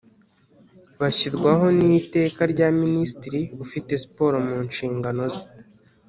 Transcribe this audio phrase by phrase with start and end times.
[0.99, 5.43] Bashyirwaho n iteka rya minisitiri ufite siporo mu nshingano ze